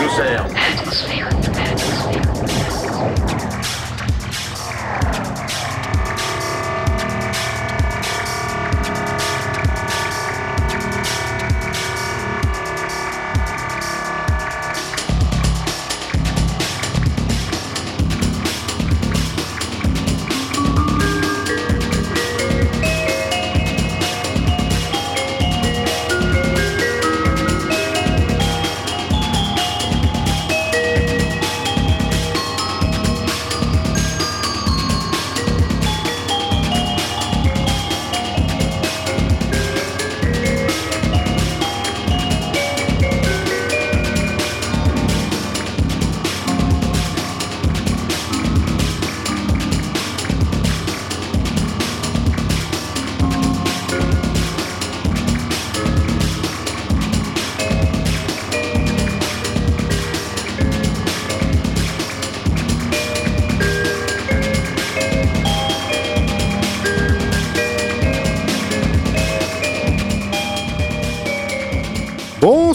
[0.00, 0.59] Nous sers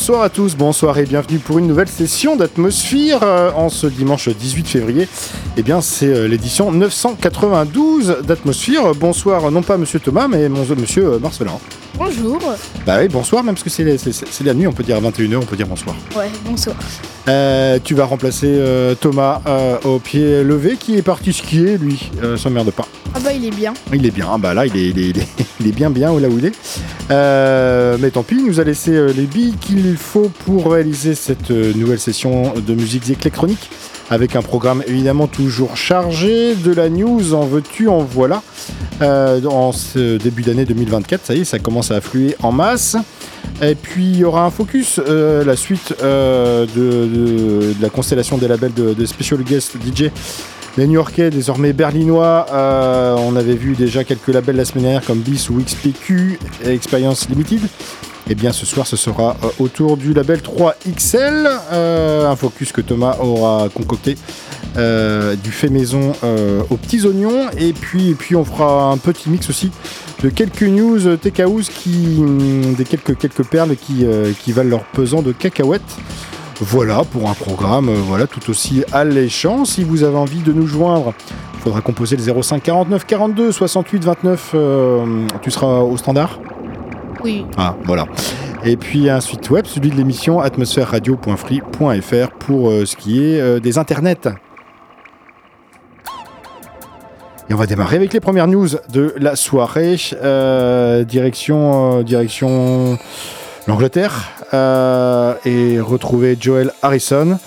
[0.07, 4.29] Bonsoir à tous, bonsoir et bienvenue pour une nouvelle session d'Atmosphère euh, en ce dimanche
[4.29, 5.07] 18 février.
[5.57, 8.93] Eh bien, c'est euh, l'édition 992 d'Atmosphère.
[8.93, 11.53] Bonsoir, non pas Monsieur Thomas, mais mon, Monsieur euh, Marcelin.
[11.97, 12.37] Bonjour.
[12.85, 14.99] Bah oui, bonsoir, même parce que c'est c'est- c'est la nuit, on peut dire à
[14.99, 15.95] 21h, on peut dire bonsoir.
[16.15, 16.75] Ouais, bonsoir.
[17.83, 18.61] Tu vas remplacer
[19.01, 19.41] Thomas
[19.85, 22.85] au pied levé qui est parti skier, lui, s'emmerde pas?
[23.15, 23.73] Ah bah il est bien.
[23.93, 25.27] Il est bien, ah bah là il est, il est, il est,
[25.61, 26.51] il est bien bien là où il est.
[27.11, 31.13] Euh, mais tant pis, il nous a laissé euh, les billes qu'il faut pour réaliser
[31.13, 33.69] cette euh, nouvelle session de musiques électroniques
[34.09, 38.43] avec un programme évidemment toujours chargé, de la news en veux-tu, en voilà.
[39.01, 42.97] Euh, en ce début d'année 2024, ça y est, ça commence à affluer en masse.
[43.61, 48.73] Et puis il y aura un focus, euh, la suite de la constellation des labels
[48.73, 50.11] de, de Special Guest DJ
[50.77, 55.19] les New-Yorkais, désormais berlinois, euh, on avait vu déjà quelques labels la semaine dernière comme
[55.19, 57.61] BIS ou XPQ et Experience Limited.
[58.29, 62.81] Et bien ce soir, ce sera euh, autour du label 3XL, euh, un focus que
[62.81, 64.17] Thomas aura concocté
[64.75, 66.11] du fait maison
[66.69, 67.49] aux petits oignons.
[67.57, 69.71] Et puis, puis on fera un petit mix aussi
[70.21, 71.35] de quelques news tech
[71.69, 74.05] qui, hum, des quelques, perles qui,
[74.43, 75.81] qui valent leur pesant de cacahuètes.
[76.61, 79.65] Voilà pour un programme euh, voilà, tout aussi alléchant.
[79.65, 81.13] Si vous avez envie de nous joindre,
[81.55, 84.51] il faudra composer le 05 49 42 68 29.
[84.53, 86.39] euh, tu seras au standard?
[87.23, 87.45] Oui.
[87.57, 88.05] Ah, voilà.
[88.63, 93.59] Et puis un site web, celui de l'émission atmosphèreradio.free.fr pour euh, ce qui est euh,
[93.59, 94.29] des internets.
[97.47, 99.97] Et on va démarrer avec les premières news de la soirée.
[100.13, 102.97] Euh, direction, euh, direction
[103.67, 107.39] l'Angleterre euh, et retrouver Joel Harrison,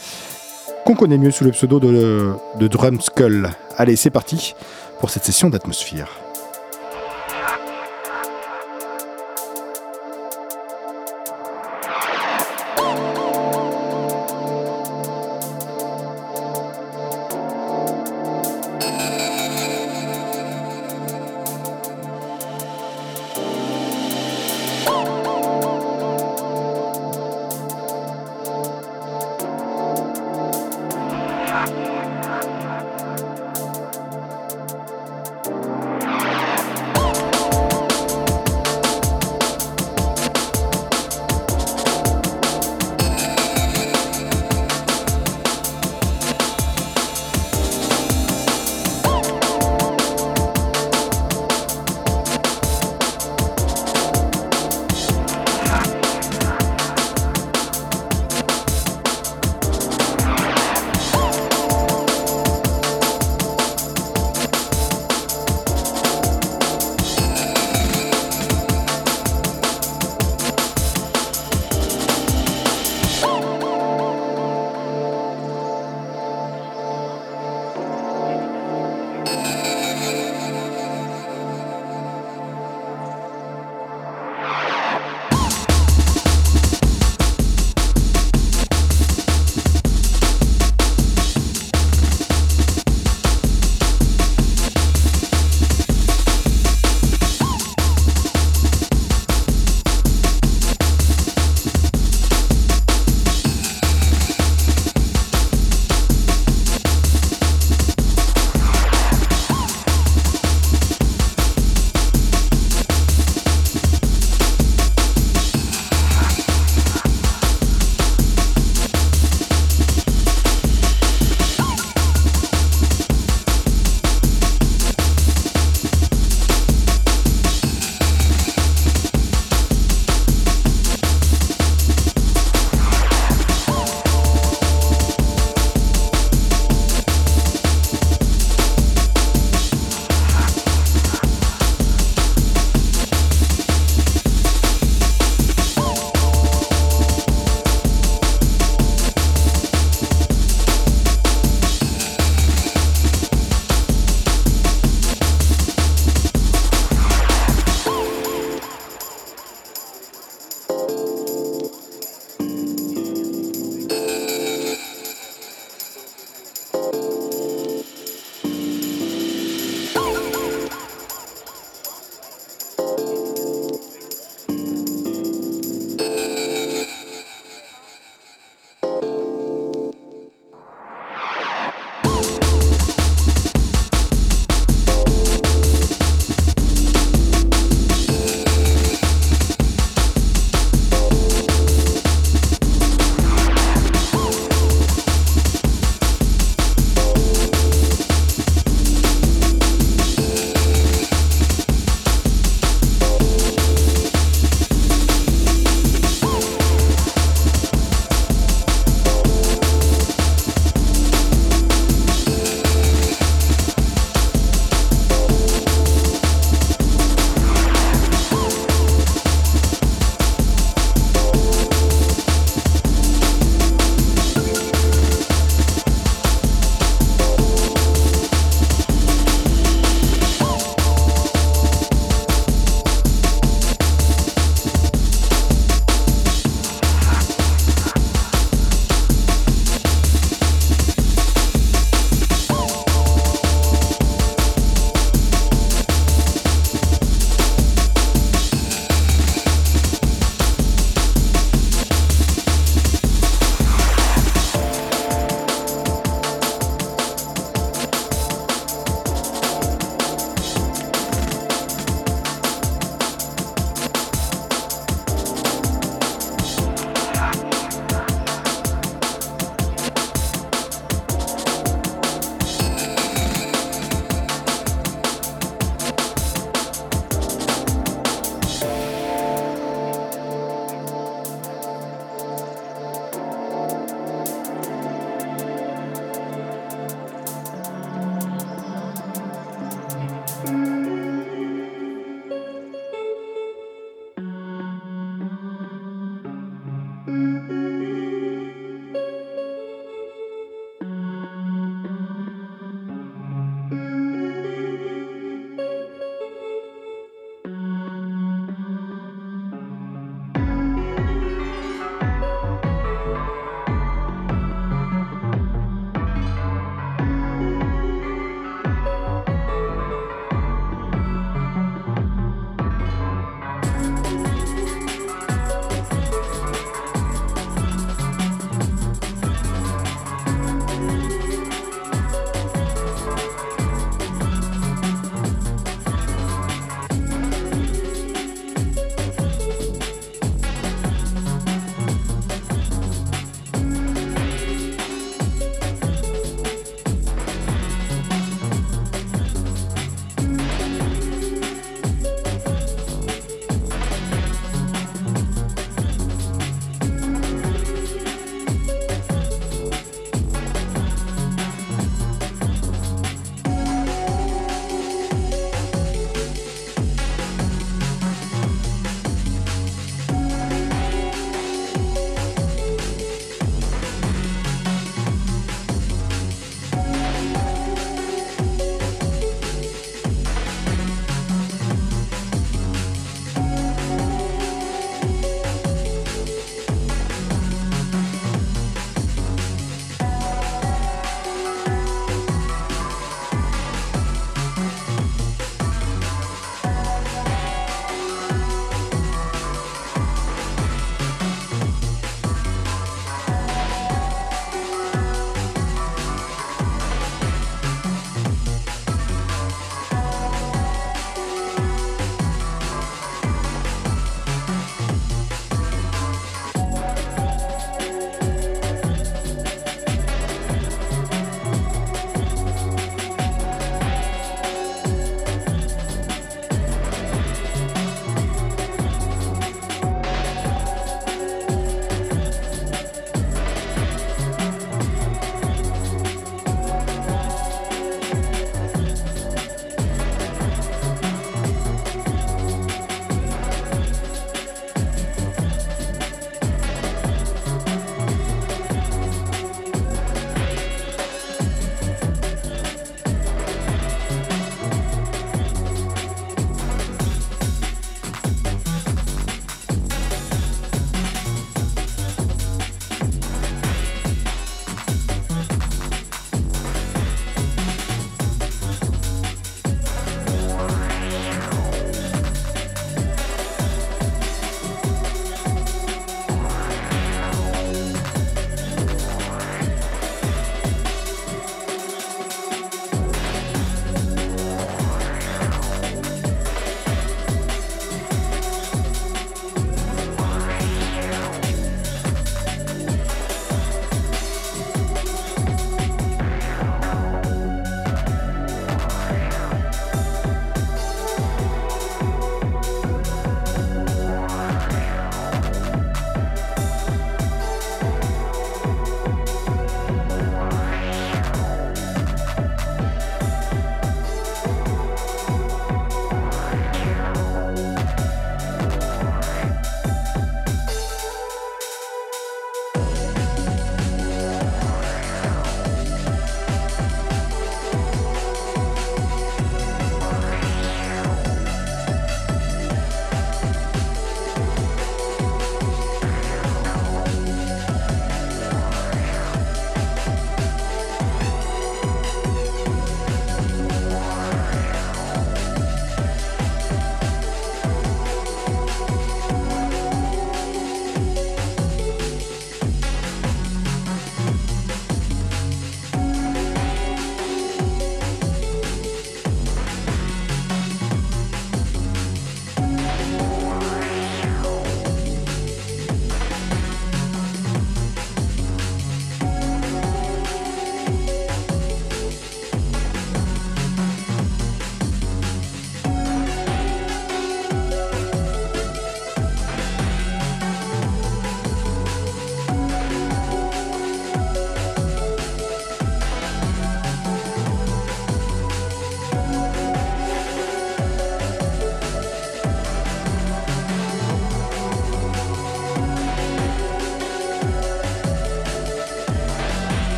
[0.85, 3.51] qu'on connaît mieux sous le pseudo de, de Skull.
[3.77, 4.55] Allez, c'est parti
[5.01, 6.09] pour cette session d'atmosphère.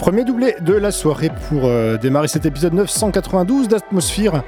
[0.00, 4.42] Premier doublé de la soirée pour euh, démarrer cet épisode 992 d'Atmosphère.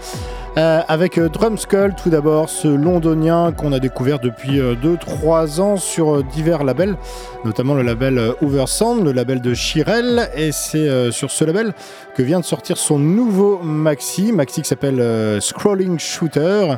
[0.57, 6.25] Euh, avec euh, Drumskull tout d'abord, ce londonien qu'on a découvert depuis 2-3 ans sur
[6.25, 6.97] divers labels,
[7.45, 11.75] notamment le label Oversound, le label de Chirel, et c'est sur ce label
[12.17, 16.77] que vient de sortir son nouveau maxi, maxi qui s'appelle Scrolling Shooter.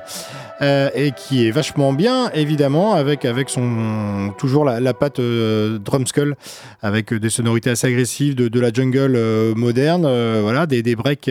[0.61, 6.37] Et qui est vachement bien, évidemment, avec, son toujours la, patte euh, drumskull,
[6.85, 10.03] avec des sonorités assez agressives, de, la jungle euh, moderne,
[10.43, 11.31] voilà, des, des breaks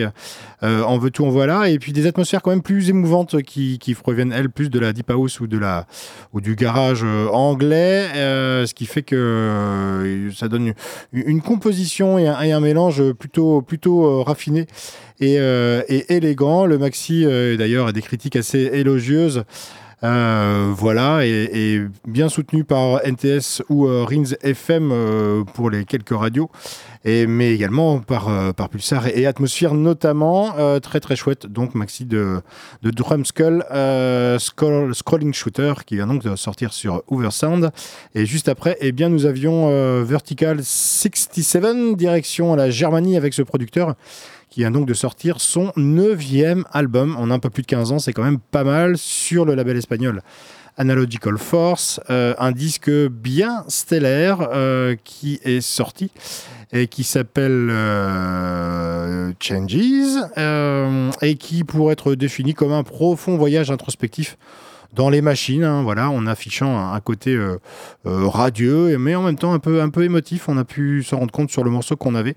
[0.62, 4.32] en veut tout, en voilà, et puis des atmosphères quand même plus émouvantes qui, proviennent
[4.32, 5.86] elles plus de la deep house ou de la
[6.32, 10.72] ou du garage anglais, ce qui fait que ça donne
[11.12, 14.66] une, composition et un, et mélange plutôt plutôt raffiné
[15.22, 16.66] euh, et, élégant.
[16.66, 19.44] Le maxi, euh, d'ailleurs, a des critiques assez élogieuses.
[20.02, 26.50] Euh, voilà, et, bien soutenu par NTS ou Rins FM pour les quelques radios,
[27.04, 30.54] et, mais également par, par Pulsar et, Atmosphère notamment.
[30.80, 32.40] très très chouette, donc maxi de,
[32.82, 33.64] de Drumskull,
[34.38, 37.70] Scrolling Shooter, qui vient donc de sortir sur Oversound.
[38.14, 43.94] Et juste après, eh bien, nous avions Vertical 67, direction la Germanie avec ce producteur
[44.54, 47.98] qui vient donc de sortir son neuvième album en un peu plus de 15 ans.
[47.98, 50.22] C'est quand même pas mal sur le label espagnol.
[50.76, 56.12] Analogical Force, euh, un disque bien stellaire euh, qui est sorti
[56.72, 59.74] et qui s'appelle euh, Changes
[61.20, 64.38] et qui pourrait être défini comme un profond voyage introspectif
[64.94, 67.38] dans les machines, hein, voilà, en affichant un, côté
[68.04, 70.48] radieux, mais en même temps un peu, un peu émotif.
[70.48, 72.34] On a pu s'en rendre compte sur le morceau qu'on avait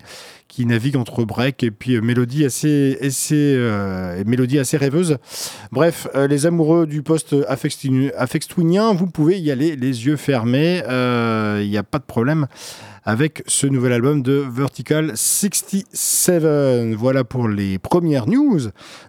[0.48, 5.18] qui navigue entre break et puis euh, mélodie assez, assez, euh, mélodie assez rêveuse.
[5.72, 11.70] Bref, euh, les amoureux du poste affectwinien, vous pouvez y aller les yeux fermés, il
[11.70, 12.48] n'y a pas de problème
[13.08, 16.94] avec ce nouvel album de Vertical 67.
[16.98, 18.60] Voilà pour les premières news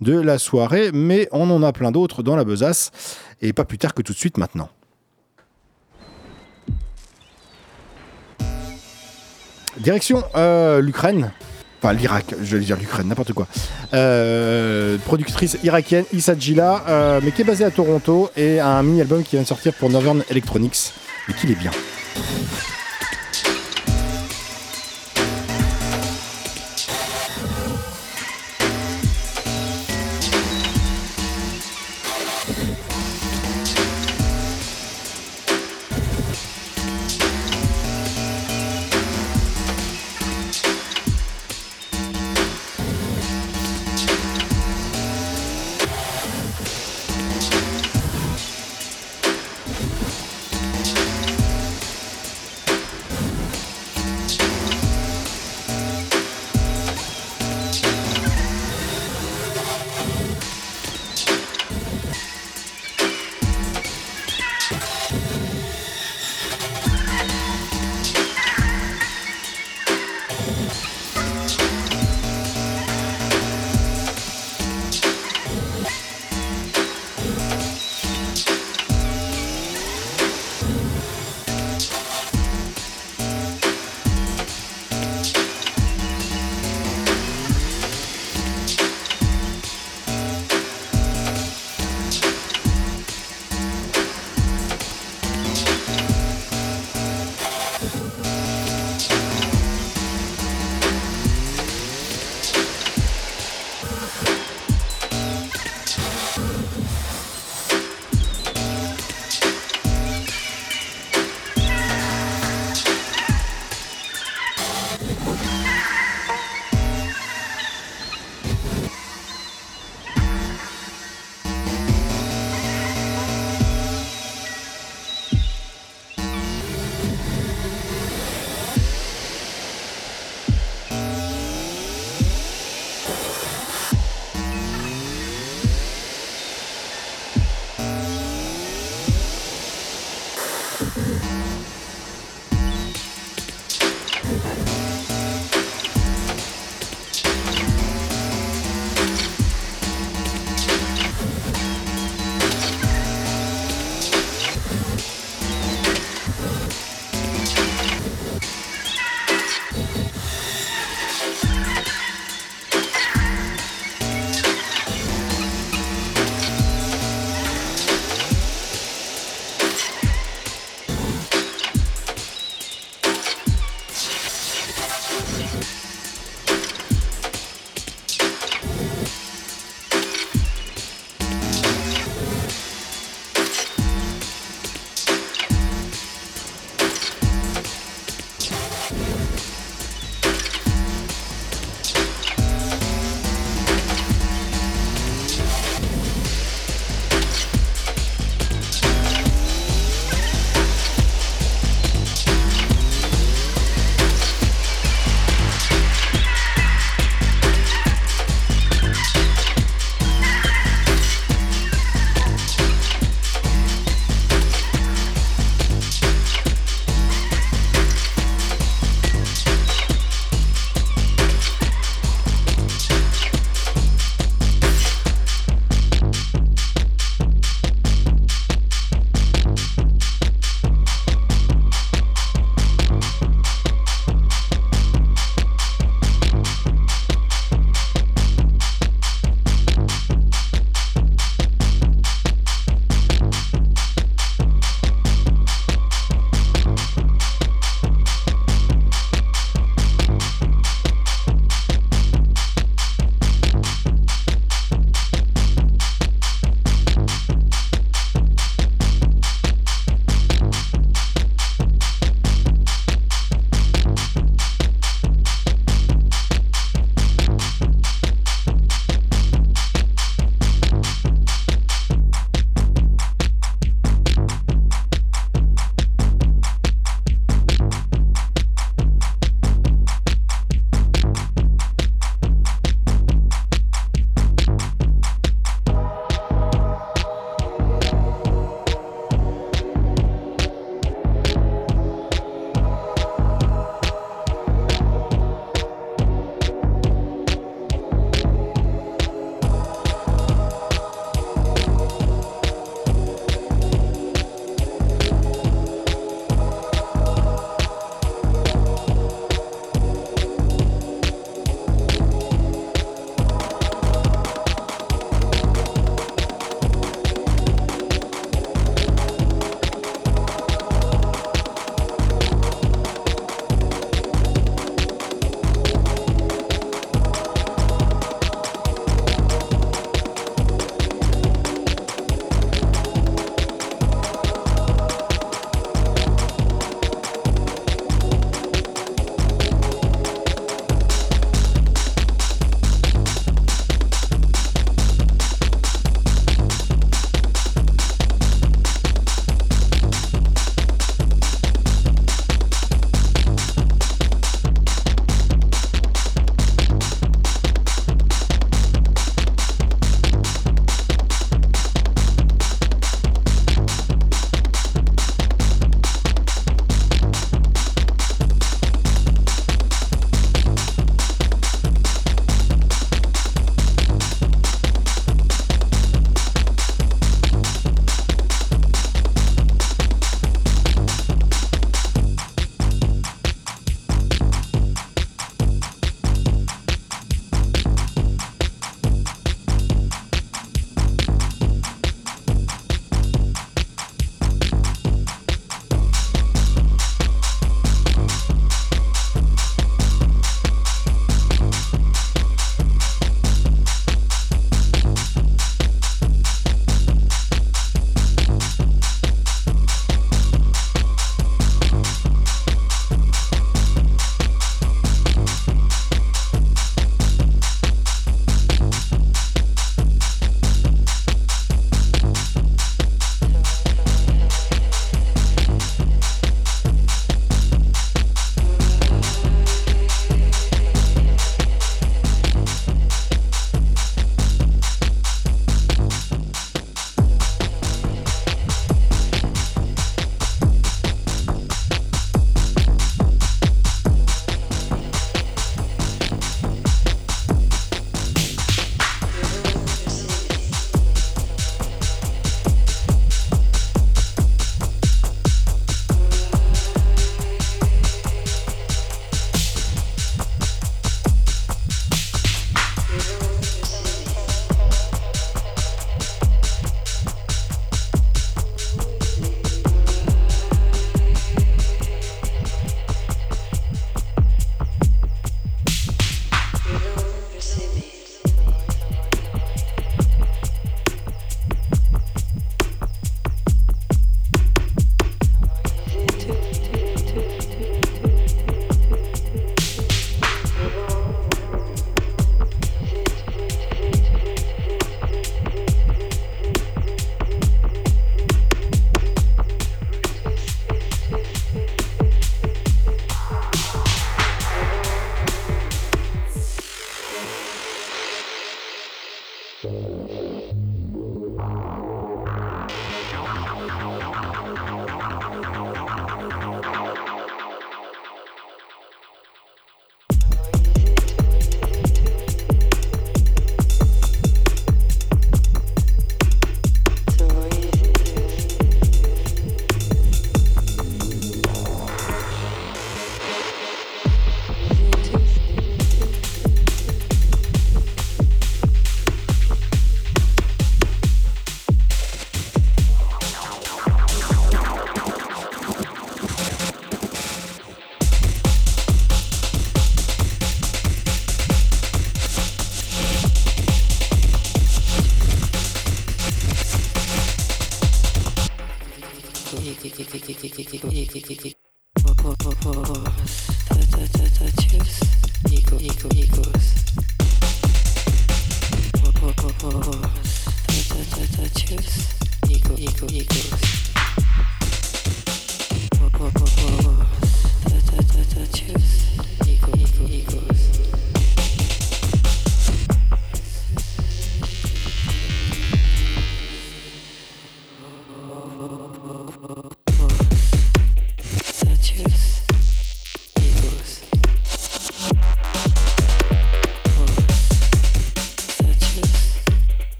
[0.00, 2.90] de la soirée, mais on en a plein d'autres dans la besace,
[3.40, 4.68] et pas plus tard que tout de suite maintenant.
[9.78, 11.30] Direction euh, l'Ukraine.
[11.80, 13.46] Enfin, l'Irak, je vais dire l'Ukraine, n'importe quoi.
[13.92, 19.22] Euh, productrice irakienne Issa Gila, euh, mais qui est basée à Toronto, et un mini-album
[19.22, 20.92] qui vient de sortir pour Northern Electronics,
[21.28, 21.70] et qui est bien.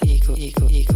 [0.00, 0.89] Digo, digo, digo.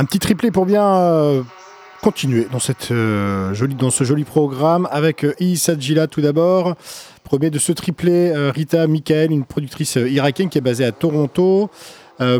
[0.00, 1.42] Un petit triplé pour bien euh,
[2.00, 2.46] continuer
[2.90, 5.74] euh, dans ce joli programme avec euh, Issa
[6.06, 6.74] tout d'abord.
[7.22, 11.70] Premier de ce triplé, Rita Michael, une productrice irakienne qui est basée à Toronto.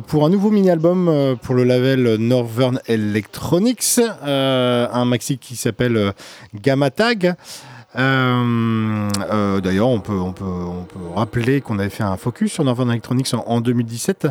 [0.06, 6.12] Pour un nouveau mini-album pour le label Northern Electronics, un maxi qui s'appelle
[6.54, 7.34] Gamma Tag.
[7.96, 12.52] Euh, euh, D'ailleurs, on peut, on, peut, on peut rappeler qu'on avait fait un focus
[12.52, 14.28] sur Northern Electronics en, en 2017,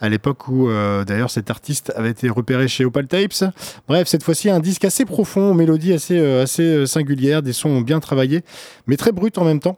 [0.00, 3.44] à l'époque où euh, d'ailleurs cet artiste avait été repéré chez Opal Tapes.
[3.88, 7.52] Bref, cette fois-ci, un disque assez profond, aux mélodies assez, euh, assez euh, singulières, des
[7.52, 8.42] sons bien travaillés,
[8.86, 9.76] mais très bruts en même temps.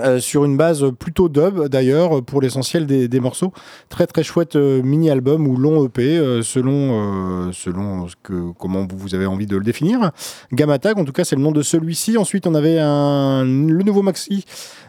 [0.00, 3.52] Euh, sur une base plutôt dub d'ailleurs pour l'essentiel des, morceaux.
[3.88, 8.86] Très très chouette euh, mini album ou long EP euh, selon selon ce que comment
[8.86, 10.10] vous, vous avez envie de le définir.
[10.52, 12.18] Gamma Tag en tout cas c'est le nom de celui-ci.
[12.18, 14.44] Ensuite on avait le nouveau maxi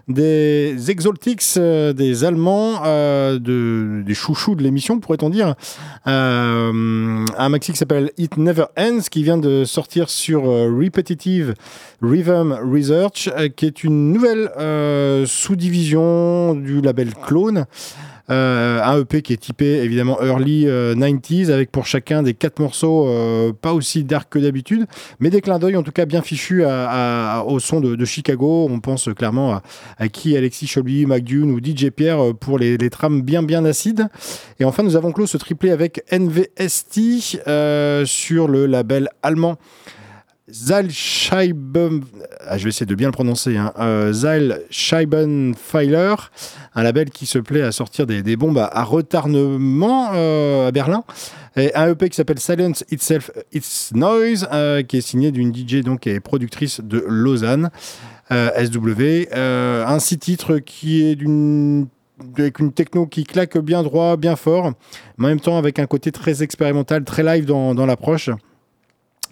[0.07, 5.55] des Exaltics des Allemands de, des chouchous de l'émission pourrait-on dire.
[6.05, 11.53] Un maxi qui s'appelle It Never Ends qui vient de sortir sur Repetitive
[12.01, 14.49] Rhythm Research, qui est une nouvelle
[15.25, 17.65] sous-division du label Clone.
[18.29, 22.59] Euh, un EP qui est typé évidemment early euh, 90s avec pour chacun des quatre
[22.59, 24.85] morceaux euh, pas aussi dark que d'habitude.
[25.19, 28.67] Mais des clins d'œil en tout cas bien fichus au son de, Chicago.
[28.69, 29.61] On pense clairement
[29.97, 34.07] à, qui Alexis Cholby, McDune ou DJ Pierre euh, pour les, trames bien bien acides.
[34.59, 39.57] Et enfin nous avons clos ce triplé avec NVST euh, sur le label allemand
[40.49, 42.05] Zalscheiben,
[42.47, 44.13] ah, je vais essayer de bien le prononcer, hein, euh,
[46.73, 51.03] un label qui se plaît à sortir des, bombes à, retardement euh, à Berlin,
[51.57, 55.83] et un EP qui s'appelle Silence Itself It's Noise, euh, qui est signé d'une DJ
[55.83, 57.69] donc et productrice de Lausanne,
[58.29, 61.19] SW, un six titres qui est
[62.37, 64.71] avec une techno qui claque bien droit, bien fort,
[65.17, 68.29] mais en même temps avec un côté très expérimental, très live dans l'approche.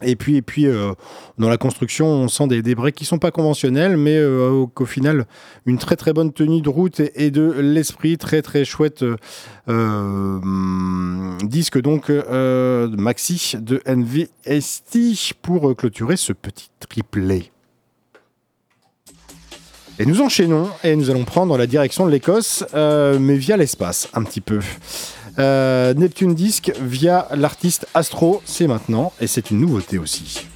[0.05, 0.93] Et puis, et puis euh,
[1.37, 4.67] dans la construction, on sent des, des breaks qui sont pas conventionnels, mais euh, au-
[4.67, 5.25] qu'au final,
[5.65, 9.15] une très très bonne tenue de route et, de l'esprit, très très chouette euh,
[9.67, 17.51] hum, disque donc euh, maxi de NVST pour clôturer ce petit triplet.
[19.97, 24.23] Et nous enchaînons et nous allons prendre la direction de l'Écosse, mais via l'espace un
[24.23, 24.59] petit peu.
[25.37, 30.47] Euh, Neptune Disc via l'artiste Astro, c'est maintenant, et c'est une nouveauté aussi.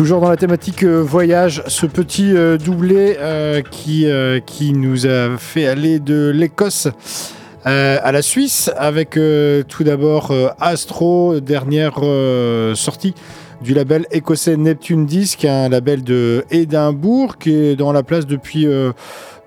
[0.00, 5.66] Toujours dans la thématique euh, voyage, ce petit euh, doublé euh, qui, nous a fait
[5.66, 6.88] aller de l'Écosse
[7.66, 9.18] à la Suisse avec
[9.68, 12.00] tout d'abord Astro, dernière
[12.74, 13.14] sortie
[13.60, 18.66] du label écossais Neptune Disc, un label de Édimbourg qui est dans la place depuis,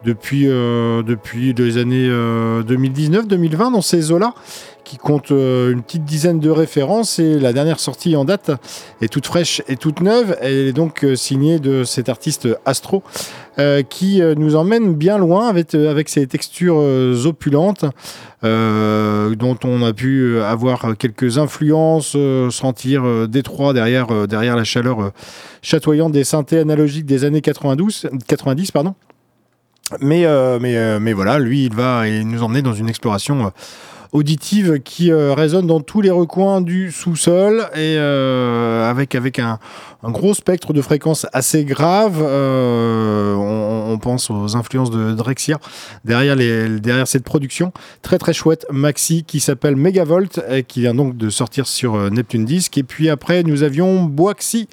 [0.06, 4.36] depuis les années 2019-2020 dans ces eaux-là
[4.84, 8.52] qui compte euh, une petite dizaine de références et la dernière sortie en date
[9.02, 10.38] est toute fraîche et toute neuve.
[10.42, 13.04] Elle est donc euh, signée de cet artiste Astro
[13.60, 16.78] euh, qui nous emmène bien loin avec, avec ses textures
[17.26, 17.86] opulentes
[18.42, 22.18] dont on a pu avoir quelques influences,
[22.50, 25.14] sentir Détroit derrière, derrière la chaleur
[25.62, 28.72] chatoyante des synthés analogiques des années 92, 90.
[28.72, 28.96] Pardon.
[30.02, 30.26] Mais,
[30.60, 33.54] mais, mais voilà, lui, il va nous emmener dans une exploration
[34.14, 39.60] auditive qui euh, résonne dans tous les recoins du sous-sol et euh, avec, avec un,
[40.04, 42.20] un gros spectre de fréquences assez grave.
[42.22, 45.60] Euh, on, pense aux influences de Drexia
[46.04, 47.72] derrière, cette production.
[48.02, 52.10] Très très chouette maxi qui s'appelle Megavolt et qui vient donc de sortir sur euh,
[52.10, 52.78] Neptune Disc.
[52.78, 54.68] Et puis après, nous avions Boaxi.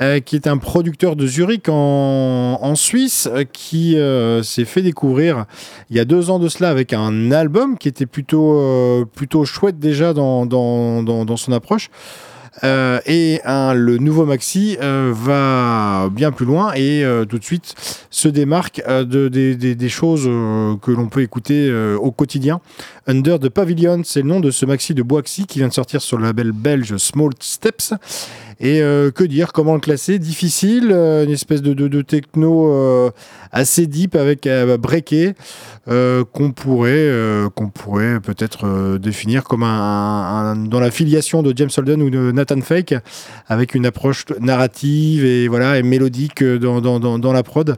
[0.00, 3.96] euh, qui est un producteur de Zurich en, Suisse, qui
[4.42, 5.44] s'est fait découvrir
[5.90, 9.78] il y a deux ans de cela avec un album qui était plutôt, plutôt chouette
[9.78, 11.90] déjà dans, dans, dans son approche.
[12.62, 17.74] Euh, et le nouveau maxi euh, va bien plus loin et euh, tout de suite
[18.10, 20.24] se démarque de, des- choses
[20.80, 22.60] que l'on peut écouter au quotidien.
[23.06, 26.00] Under the Pavilion, c'est le nom de ce maxi de Boaxi qui vient de sortir
[26.00, 27.92] sur le label belge Small Steps.
[28.60, 30.18] Et euh, que dire, comment le classer?
[30.18, 33.10] Difficile, euh, une espèce de, de- de techno euh,
[33.52, 35.34] assez deep avec euh, breaké
[35.88, 37.10] euh, qu'on pourrait,
[37.54, 42.30] qu'on pourrait peut-être définir comme un, un- dans la filiation de James Holden ou de
[42.32, 42.94] Nathan Fake,
[43.48, 47.76] avec une approche narrative et voilà et mélodique dans, dans, dans, dans la prod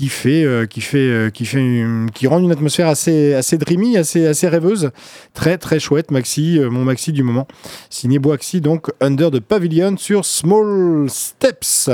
[0.00, 1.84] qui fait, euh, qui fait, euh, qui fait,
[2.14, 4.92] qui rend une atmosphère assez, assez dreamy, assez, assez rêveuse,
[5.34, 6.10] très très chouette.
[6.10, 7.46] Maxi, euh, mon maxi du moment,
[7.90, 11.90] signé Boaxi donc Under the Pavilion sur Small Steps.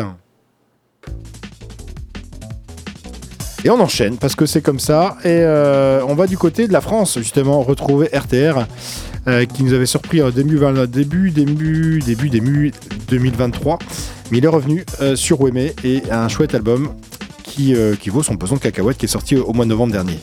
[3.64, 5.16] Et on enchaîne parce que c'est comme ça.
[5.24, 5.44] Et
[6.08, 8.66] on va du côté de la France, justement, retrouver RTR.
[9.52, 12.72] qui nous avait surpris au début, début, début, début, début
[13.08, 13.80] 2023.
[14.30, 14.84] Mais il est revenu
[15.16, 16.94] sur Wemé et un chouette album
[17.56, 19.92] qui, euh, qui vaut son pesant de cacahuètes qui est sorti au mois de novembre
[19.92, 20.18] dernier.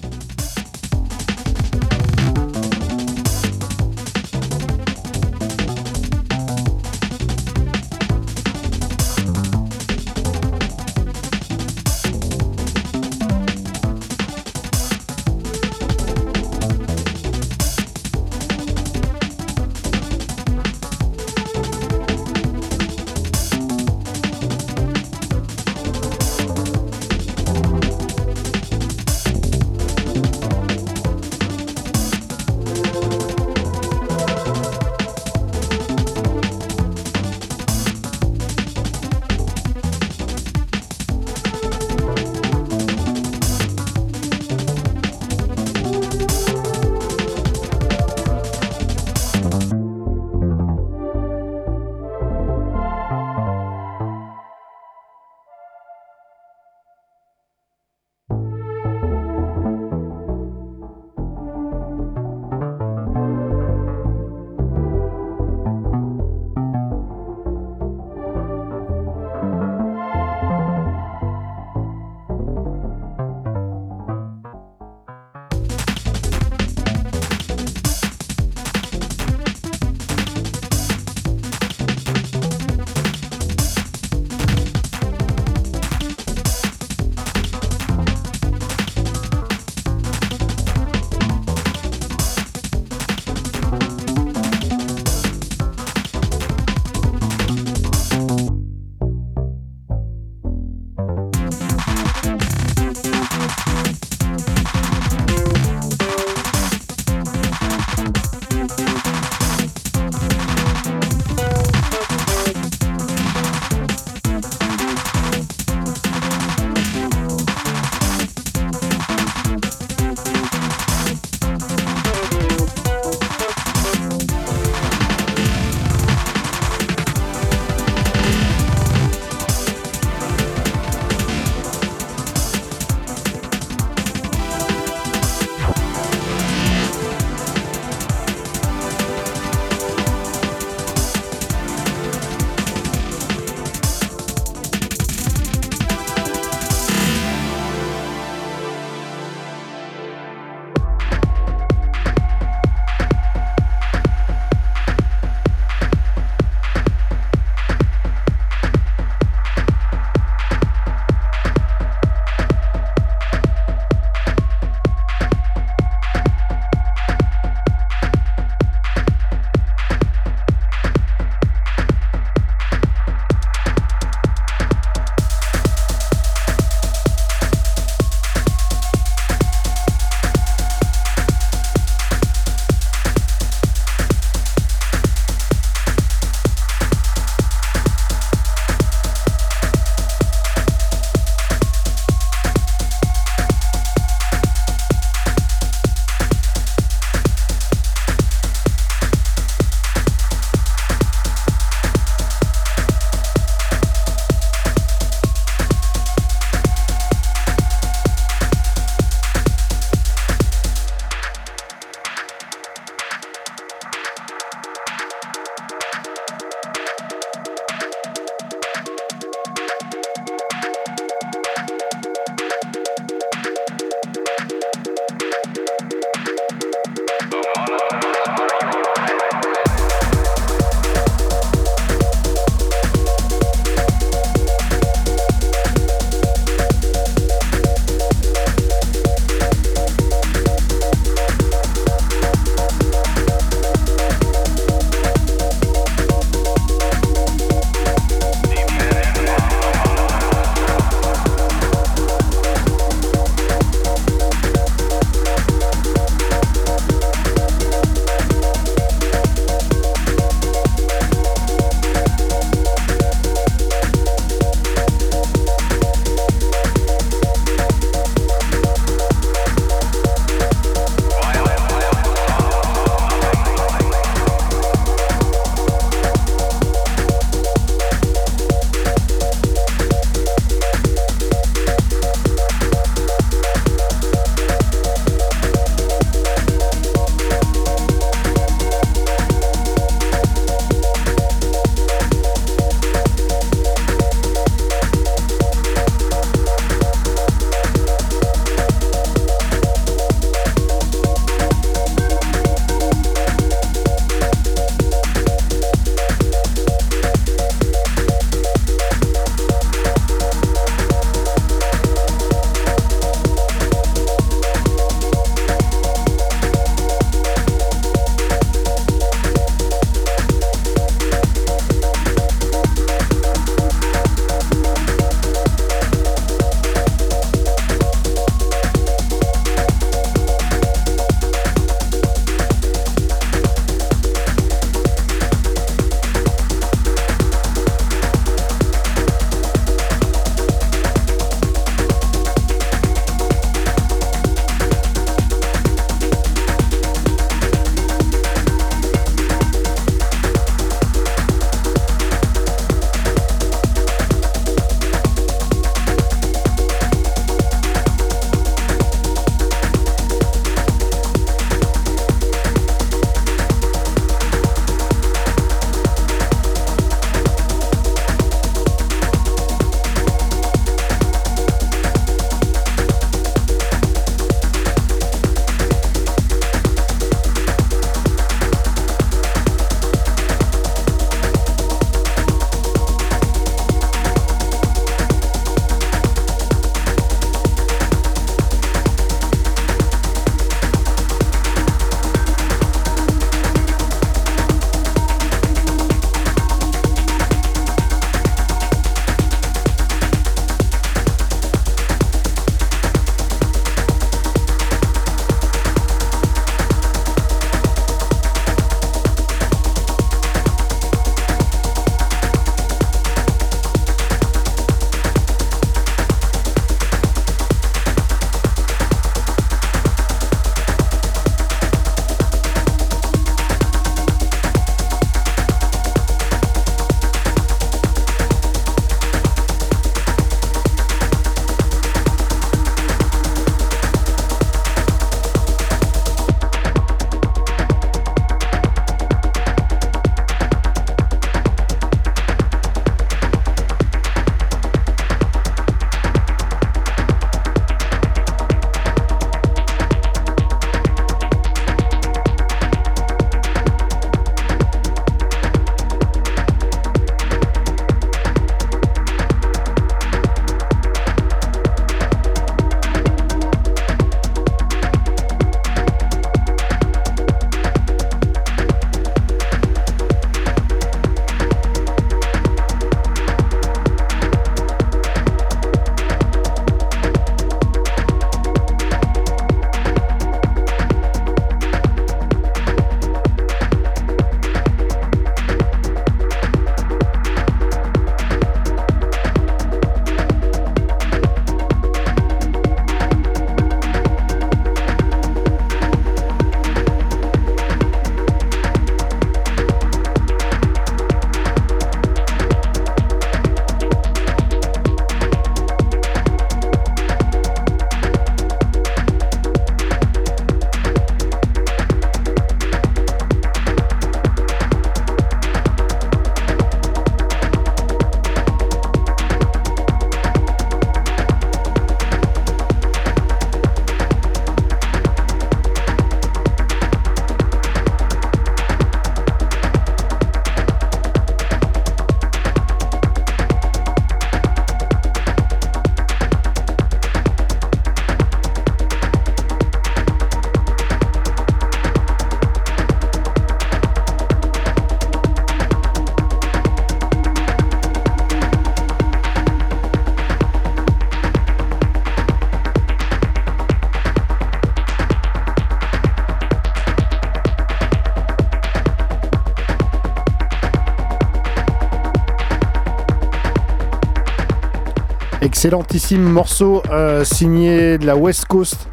[565.64, 568.89] Excellentissime morceau euh, signé de la West Coast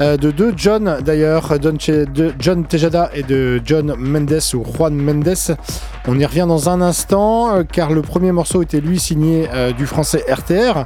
[0.00, 1.56] euh, de deux John d'ailleurs,
[2.40, 5.56] John Tejada et de John Mendes ou Juan Mendes.
[6.08, 9.46] On y revient dans un instant euh, car le premier morceau était lui signé
[9.78, 10.82] du français RTR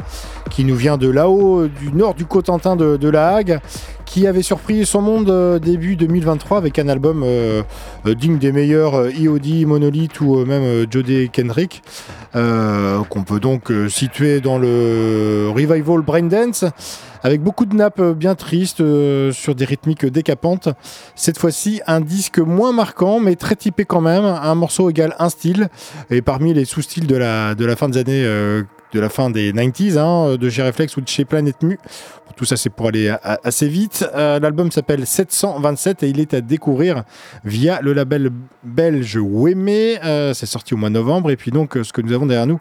[0.50, 3.60] qui nous vient de là-haut, du nord du Cotentin de, La Hague,
[4.04, 7.24] qui avait surpris son monde début 2023 avec un album
[8.04, 11.82] digne des meilleurs EOD, Monolith ou même Jodie Kendrick,
[12.34, 16.64] euh, qu'on peut donc euh, situer dans le revival Braindance,
[17.22, 20.68] avec beaucoup de nappes euh, bien tristes euh, sur des rythmiques décapantes.
[21.14, 24.24] Cette fois-ci, un disque moins marquant, mais très typé quand même.
[24.24, 25.68] Un morceau égale un style,
[26.10, 28.64] et parmi les sous-styles de la, de la fin des années.
[28.97, 31.78] De la fin des 90s, hein, de G-Reflex ou de chez Planet Mu.
[32.36, 34.07] Tout ça, c'est pour aller assez vite.
[34.14, 37.05] Euh, L'album s'appelle 727 et il est à découvrir
[37.44, 38.30] via le label
[38.62, 39.68] belge Weme.
[40.05, 41.30] Euh, c'est sorti au mois de novembre.
[41.30, 42.61] Et puis donc, euh, ce que nous avons derrière nous,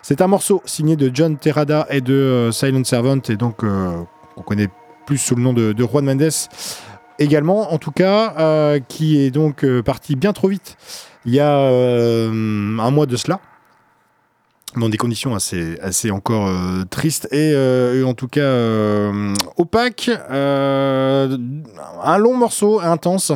[0.00, 4.02] c'est un morceau signé de John Terrada et de Silent Servant, et donc euh,
[4.36, 4.68] on connaît
[5.06, 6.30] plus sous le nom de, Juan Mendes
[7.18, 10.76] également, en tout cas, qui est donc parti bien trop vite
[11.24, 13.38] il y a un mois de cela
[14.76, 19.34] dans des conditions assez, assez encore euh, tristes et, euh, et en tout cas euh,
[19.56, 20.10] opaques.
[20.30, 23.32] Un long morceau intense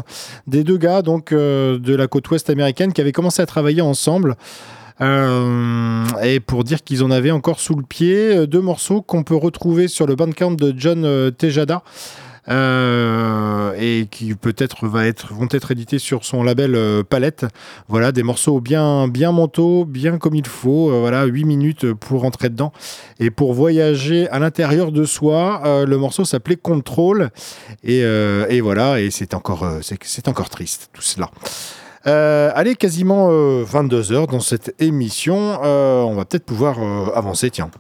[0.47, 4.37] des deux gars donc de la côte ouest américaine qui avaient commencé à travailler ensemble.
[5.01, 9.89] Et pour dire qu'ils en avaient encore sous le pied deux morceaux qu'on peut retrouver
[9.89, 11.83] sur le bandcamp de John Tejada.
[12.49, 17.47] Euh, et qui peut-être va être, vont être édités sur son label euh, Palette.
[17.89, 20.91] Voilà, des morceaux bien, bien mentaux, bien comme il faut.
[20.91, 22.73] Euh, voilà, 8 minutes pour rentrer dedans
[23.19, 25.63] et pour voyager à l'intérieur de soi.
[25.87, 27.31] Le morceau s'appelait Control
[27.83, 31.31] et, et voilà, et c'est encore, c'est, encore triste tout cela.
[32.05, 33.29] Allez, quasiment
[33.63, 35.61] 22 heures dans cette émission.
[35.63, 36.79] On va peut-être pouvoir
[37.15, 37.71] avancer, tiens.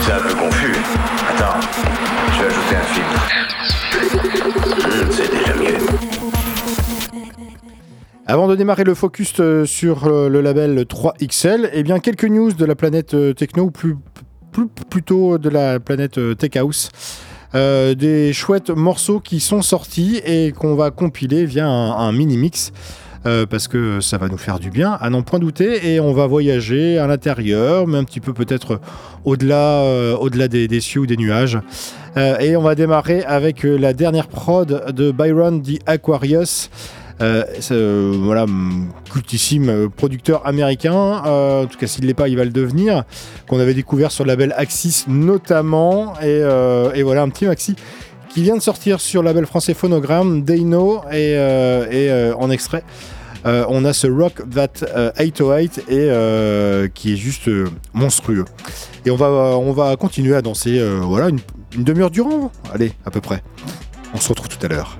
[0.00, 0.74] C'est un peu confus.
[1.28, 2.07] Attends,
[8.30, 12.52] Avant de démarrer le focus euh, sur euh, le label 3XL, eh bien quelques news
[12.52, 13.96] de la planète euh, techno, ou plus,
[14.90, 16.90] plutôt de la planète tech house.
[17.54, 22.72] Des chouettes morceaux qui sont sortis et qu'on va compiler via un, mini mix.
[23.24, 26.26] parce que ça va nous faire du bien, à n'en point douter, et on va
[26.26, 28.80] voyager à l'intérieur, mais un petit peu peut-être
[29.24, 29.82] au-delà,
[30.20, 31.58] au-delà des, des cieux ou des nuages.
[32.16, 36.68] Et on va démarrer avec la dernière prod de Byron the Aquarius.
[37.20, 42.28] Euh, euh, voilà, hum, cultissime euh, producteur américain, en tout cas s'il ne l'est pas,
[42.28, 43.04] il va le devenir,
[43.48, 47.74] qu'on avait découvert sur le label Axis notamment, et, voilà un petit maxi
[48.28, 51.36] qui vient de sortir sur le label français Phonogram, Dano, et,
[52.38, 52.84] en extrait.
[53.44, 57.50] on a ce Rock That euh, 808 et qui est juste
[57.94, 58.44] monstrueux.
[59.06, 61.40] Et on va, on va continuer à danser voilà, une,
[61.74, 62.52] une demi-heure durant.
[62.72, 63.42] Allez, à peu près.
[64.14, 64.98] On se retrouve tout à l'heure.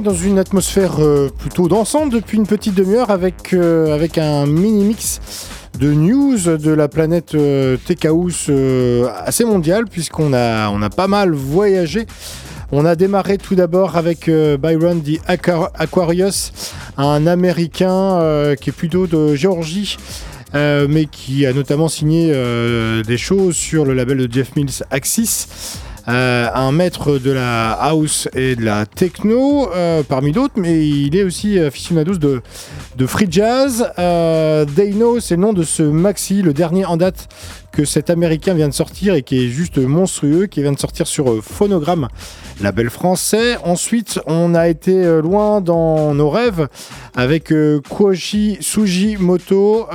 [0.00, 5.20] Dans une atmosphère euh, plutôt dansante depuis une petite demi-heure avec, euh, avec un mini-mix
[5.78, 7.36] de news de la planète
[7.86, 7.98] Tech
[8.48, 12.06] euh, assez mondiale puisqu'on a, on a pas mal voyagé.
[12.72, 16.52] On a démarré tout d'abord avec Byron the Aqua- Aquarius,
[16.96, 19.98] un Américain qui est plutôt de Géorgie.
[20.54, 22.32] mais qui a notamment signé
[23.06, 25.46] des choses sur le label de Jeff Mills Axis.
[26.08, 31.16] Euh, un maître de la house et de la techno euh, parmi d'autres, mais il
[31.16, 32.42] est aussi aficionado de,
[32.96, 33.88] de free jazz.
[33.98, 37.28] Euh, Dano, c'est le nom de ce maxi, le dernier en date
[37.72, 41.06] que cet américain vient de sortir et qui est juste monstrueux, qui vient de sortir
[41.06, 42.08] sur euh, Phonogram,
[42.60, 43.56] label français.
[43.64, 46.68] Ensuite, on a été euh, loin dans nos rêves
[47.16, 49.88] avec euh, Koji Sugimoto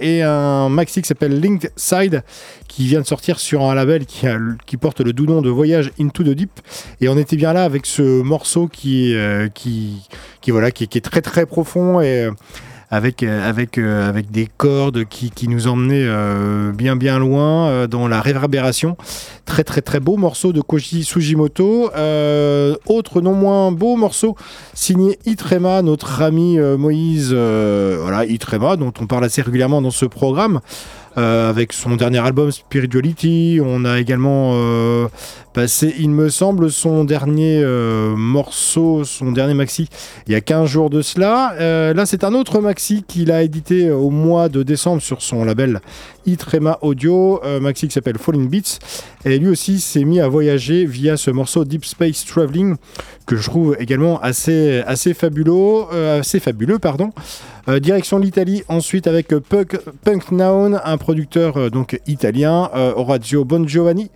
[0.00, 2.22] et un maxi qui s'appelle Linked Side
[2.66, 6.22] qui vient de sortir sur un label qui, porte le doux nom de Voyage into
[6.22, 6.60] the Deep.
[7.00, 9.14] Et on était bien là avec ce morceau qui,
[9.54, 10.00] qui,
[10.48, 12.28] voilà, qui, qui est très très profond et
[12.90, 17.86] avec, euh, avec, euh, avec des cordes qui, qui nous emmenaient euh, bien bien loin
[17.86, 18.96] dans la réverbération.
[19.44, 21.90] Très très très beau morceau de Koji Sugimoto.
[22.86, 24.36] Autre non moins beau morceau
[24.74, 30.60] signé Itrema, notre ami Moïse, voilà, Itrema, dont on parle assez régulièrement dans ce programme.
[31.16, 35.08] Euh, avec son dernier album Spirituality, on a également euh,
[35.54, 39.88] passé, il me semble, son dernier euh, morceau, son dernier maxi,
[40.26, 41.54] il y a 15 jours de cela.
[41.92, 45.80] Là, c'est un autre maxi qu'il a édité au mois de décembre sur son label
[46.26, 48.78] Itrema Audio, maxi qui s'appelle Falling Beats.
[49.24, 52.76] Et lui aussi s'est mis à voyager via ce morceau Deep Space Traveling
[53.26, 55.84] que je trouve également assez, assez fabuleux,
[56.18, 57.12] assez fabuleux, pardon.
[57.68, 59.76] Euh, direction l'Italie ensuite avec euh, Punk,
[60.32, 64.10] un producteur euh, donc italien, Orazio Bongiovanni,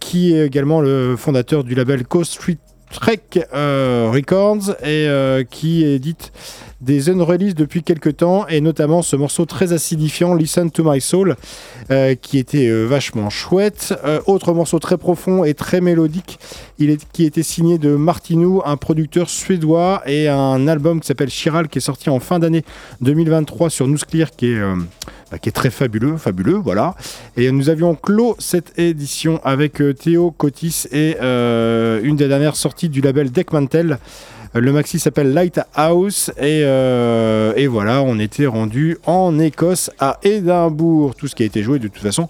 [0.00, 2.58] qui est également le fondateur du label Coast Street
[2.90, 3.20] Trek
[3.52, 5.08] Records et
[5.50, 6.32] qui édite
[6.80, 11.36] des unreleased depuis quelques temps et notamment ce morceau très acidifiant Listen to My Soul
[11.90, 13.94] euh, qui était euh, vachement chouette.
[14.04, 16.38] Euh, autre morceau très profond et très mélodique
[17.12, 21.78] qui était signé de Martinou, un producteur suédois et un album qui s'appelle Chiral qui
[21.78, 22.64] est sorti en fin d'année
[23.00, 24.60] 2023 sur Nuclear qui est,
[25.30, 26.94] bah, qui est très fabuleux, fabuleux, voilà.
[27.38, 33.00] Et nous avions clos cette édition avec Théo Cotis et une des dernières sorties du
[33.00, 33.98] label Deckmantel.
[34.58, 41.14] Le maxi s'appelle Lighthouse et, euh, et voilà, on était rendu en Écosse à Édimbourg.
[41.14, 42.28] Tout ce qui a été joué de toute façon.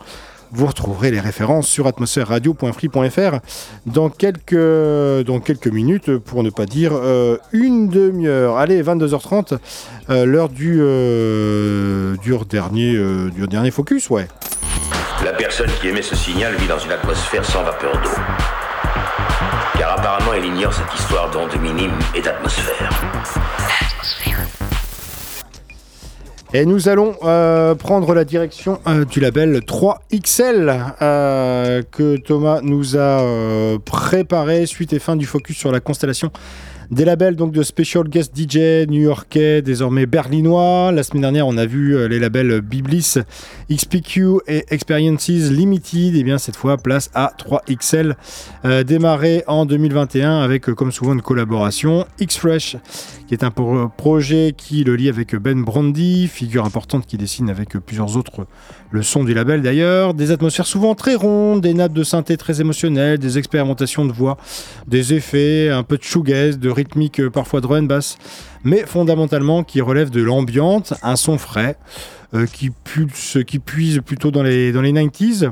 [0.52, 3.38] Vous retrouverez les références sur atmosphèreradio.free.fr
[3.86, 8.56] dans quelques, dans quelques minutes, pour ne pas dire euh, une demi-heure.
[8.56, 9.58] Allez, 22h30,
[10.10, 10.76] euh, l'heure du,
[12.48, 12.98] dernier,
[13.34, 14.28] du dernier focus, ouais.
[15.24, 18.55] La personne qui émet ce signal vit dans une atmosphère sans vapeur d'eau.
[20.06, 22.90] Apparemment, elle ignore cette histoire d'ondes minimes et d'atmosphère.
[26.54, 32.96] Et nous allons euh, prendre la direction euh, du label 3XL euh, que Thomas nous
[32.96, 33.20] a
[33.84, 36.30] préparé suite et fin du focus sur la constellation
[36.90, 40.92] des labels donc de Special Guest DJ new-yorkais, désormais berlinois.
[40.92, 43.14] La semaine dernière, on a vu euh, les labels Biblis,
[43.70, 46.14] XPQ et Experiences Limited.
[46.14, 48.14] Et bien cette fois, place à 3XL,
[48.64, 52.76] euh, démarré en 2021 avec, euh, comme souvent, une collaboration X-Fresh,
[53.26, 57.50] qui est un pro- projet qui le lie avec Ben Brandy, figure importante qui dessine
[57.50, 58.46] avec plusieurs autres
[58.92, 60.14] le son du label d'ailleurs.
[60.14, 64.36] Des atmosphères souvent très rondes, des nappes de synthé très émotionnelles, des expérimentations de voix,
[64.86, 68.18] des effets, un peu de shoegaze, de rythmique, euh, parfois drum and bass,
[68.64, 71.76] mais fondamentalement qui relève de l'ambiante, un son frais,
[72.34, 72.70] euh, qui,
[73.58, 75.50] puise plutôt dans les, dans les 90s.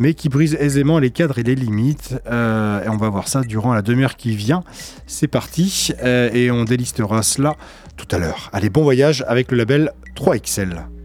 [0.00, 2.14] mais qui brise aisément les cadres et les limites.
[2.26, 4.62] Euh, et on va voir ça durant la demi-heure qui vient.
[5.06, 7.56] C'est parti, et on délistera cela
[7.96, 8.48] tout à l'heure.
[8.52, 10.97] Allez, bon voyage avec le label 3XL.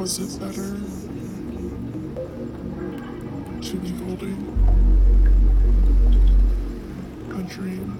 [0.00, 0.80] Was it better?
[3.60, 4.40] To be holding
[7.28, 7.99] a dream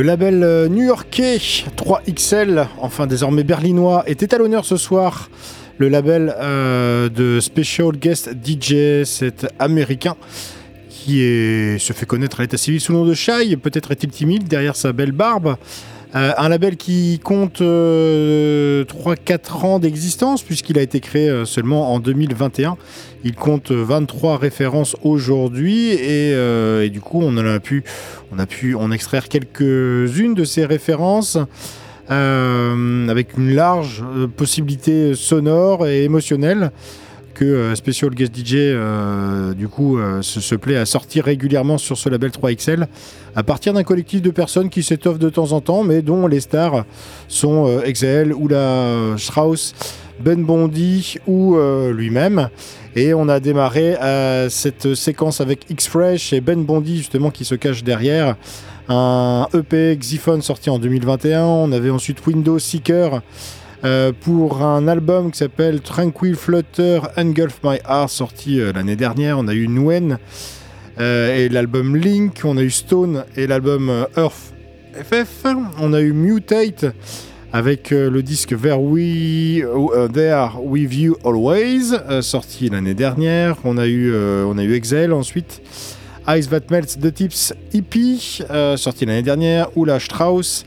[0.00, 5.28] Le label euh, new-yorkais 3XL, enfin désormais berlinois, était à l'honneur ce soir.
[5.76, 10.16] Le label euh, de Special Guest DJ, c'est américain
[10.88, 11.18] qui
[11.78, 13.56] se fait connaître à l'état civil sous le nom de Shy.
[13.56, 15.56] Peut-être est-il timide derrière sa belle barbe.
[16.16, 21.92] Euh, un label qui compte euh, 3-4 ans d'existence puisqu'il a été créé euh, seulement
[21.92, 22.76] en 2021.
[23.22, 27.84] Il compte 23 références aujourd'hui et, euh, du coup on a pu,
[28.32, 31.38] on a pu en extraire quelques-unes de ces références
[32.10, 36.72] euh, avec une large euh, possibilité sonore et émotionnelle
[37.40, 41.96] que euh, Special Guest DJ euh, du coup euh, se, plaît à sortir régulièrement sur
[41.96, 42.86] ce label 3XL
[43.34, 46.40] à partir d'un collectif de personnes qui s'étoffent de temps en temps mais dont les
[46.40, 46.84] stars
[47.28, 49.74] sont XL ou la Strauss,
[50.20, 51.56] Ben Bondi ou
[51.92, 52.50] lui-même.
[52.96, 57.54] Et on a démarré euh, cette séquence avec X-Fresh et Ben Bondi justement qui se
[57.54, 58.36] cache derrière
[58.88, 61.44] un EP Xiphone sorti en 2021.
[61.44, 63.22] On avait ensuite Window Seeker
[63.84, 69.38] euh, pour un album qui s'appelle Tranquil Flutter Engulf My Heart sorti euh, l'année dernière.
[69.38, 70.18] On a eu Nguyen
[70.98, 72.40] euh, et l'album Link.
[72.44, 74.54] On a eu Stone et l'album Earth
[74.94, 75.46] FF.
[75.80, 76.86] On a eu Mutate
[77.52, 81.92] avec le disque There We euh, There With You Always
[82.22, 83.56] sorti l'année dernière.
[83.64, 85.62] On a eu on a eu Excel ensuite.
[86.28, 87.52] Ice That Melts The Tips
[88.50, 89.76] euh, sorti l'année dernière.
[89.76, 90.64] Oula Strauss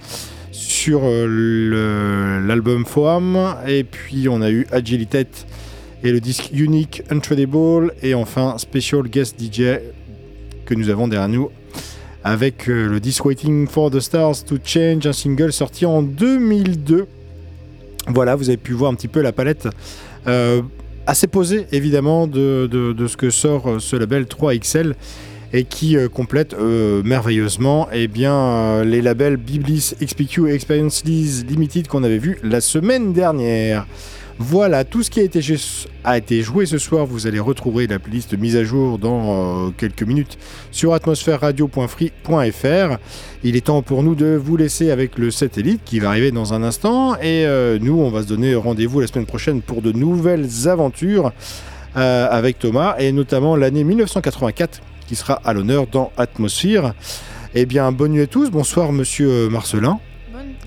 [0.54, 3.56] sur euh, l'album Foam.
[3.68, 5.28] Et puis on a eu Agilitet
[6.04, 7.94] et le disque Unique Untradable.
[8.02, 9.80] Et enfin Special Guest DJ
[10.66, 11.50] que nous avons derrière nous
[12.24, 17.06] avec euh, le disque Waiting for the Stars to Change, un single sorti en 2002.
[18.08, 19.68] Voilà, vous avez pu voir un petit peu la palette
[20.28, 20.62] euh,
[21.06, 24.94] assez posée évidemment de, ce que sort ce label 3XL
[25.54, 31.04] et qui euh, complète euh, merveilleusement eh bien, euh, les labels Biblis, XPQ et Experience
[31.06, 33.86] Limited qu'on avait vu la semaine dernière.
[34.40, 35.44] Voilà, tout ce qui a été,
[36.42, 40.40] joué ce soir, vous allez retrouver la playlist mise à jour dans quelques minutes
[40.72, 42.98] sur atmosphèreradio.free.fr.
[43.44, 46.56] Il est temps pour nous de vous laisser avec le satellite qui va arriver dans
[46.56, 47.46] un instant et
[47.80, 51.32] nous on va se donner rendez-vous la semaine prochaine pour de nouvelles aventures
[51.94, 56.94] avec Thomas et notamment l'année 1984 qui sera à l'honneur dans Atmosphère.
[57.56, 58.50] Eh bien, bonne nuit à tous.
[58.50, 60.00] Bonsoir, monsieur Marcelin.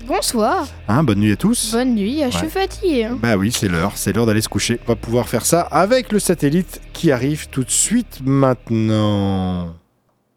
[0.07, 1.73] Bonsoir, Hein, bonne nuit à tous.
[1.73, 2.49] bonne nuit, je suis Ouais.
[2.51, 3.03] fatigué.
[3.03, 3.17] hein.
[3.21, 4.79] Bah oui, c'est l'heure, c'est l'heure d'aller se coucher.
[4.87, 9.73] On va pouvoir faire ça avec le satellite qui arrive tout de suite maintenant.